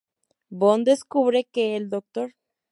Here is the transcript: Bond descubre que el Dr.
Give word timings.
Bond 0.49 0.87
descubre 0.87 1.45
que 1.51 1.75
el 1.77 1.91
Dr. 1.91 2.33